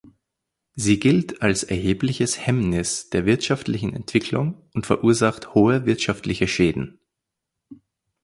[0.73, 6.99] Sie gilt als erhebliches Hemmnis der wirtschaftlichen Entwicklung und verursacht hohe wirtschaftliche Schäden.